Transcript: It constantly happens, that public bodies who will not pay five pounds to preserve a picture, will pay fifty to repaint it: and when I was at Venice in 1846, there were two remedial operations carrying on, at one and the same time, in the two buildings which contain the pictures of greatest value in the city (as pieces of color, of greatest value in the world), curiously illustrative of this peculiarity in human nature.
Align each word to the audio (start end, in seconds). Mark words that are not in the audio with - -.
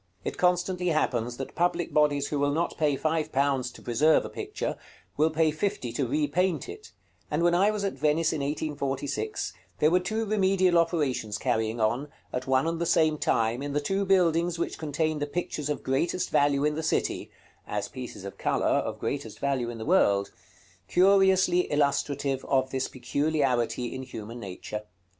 It 0.23 0.35
constantly 0.39 0.87
happens, 0.87 1.37
that 1.37 1.53
public 1.53 1.93
bodies 1.93 2.29
who 2.29 2.39
will 2.39 2.49
not 2.51 2.75
pay 2.75 2.95
five 2.95 3.31
pounds 3.31 3.69
to 3.73 3.83
preserve 3.83 4.25
a 4.25 4.29
picture, 4.29 4.75
will 5.15 5.29
pay 5.29 5.51
fifty 5.51 5.93
to 5.93 6.07
repaint 6.07 6.67
it: 6.67 6.91
and 7.29 7.43
when 7.43 7.53
I 7.53 7.69
was 7.69 7.83
at 7.83 7.93
Venice 7.93 8.33
in 8.33 8.41
1846, 8.41 9.53
there 9.77 9.91
were 9.91 9.99
two 9.99 10.25
remedial 10.25 10.79
operations 10.79 11.37
carrying 11.37 11.79
on, 11.79 12.07
at 12.33 12.47
one 12.47 12.65
and 12.65 12.81
the 12.81 12.87
same 12.87 13.19
time, 13.19 13.61
in 13.61 13.73
the 13.73 13.79
two 13.79 14.03
buildings 14.03 14.57
which 14.57 14.79
contain 14.79 15.19
the 15.19 15.27
pictures 15.27 15.69
of 15.69 15.83
greatest 15.83 16.31
value 16.31 16.65
in 16.65 16.73
the 16.73 16.81
city 16.81 17.29
(as 17.67 17.87
pieces 17.87 18.25
of 18.25 18.39
color, 18.39 18.65
of 18.65 18.97
greatest 18.97 19.37
value 19.37 19.69
in 19.69 19.77
the 19.77 19.85
world), 19.85 20.31
curiously 20.87 21.71
illustrative 21.71 22.43
of 22.45 22.71
this 22.71 22.87
peculiarity 22.87 23.93
in 23.93 24.01
human 24.01 24.39
nature. 24.39 24.81